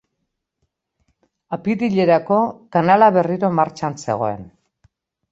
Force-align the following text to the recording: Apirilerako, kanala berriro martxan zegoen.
Apirilerako, 1.57 2.37
kanala 2.77 3.09
berriro 3.19 3.51
martxan 3.59 3.99
zegoen. 4.07 4.49